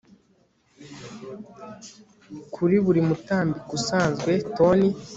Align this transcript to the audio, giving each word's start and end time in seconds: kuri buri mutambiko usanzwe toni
kuri 2.53 2.75
buri 2.85 3.01
mutambiko 3.07 3.69
usanzwe 3.79 4.31
toni 4.55 4.89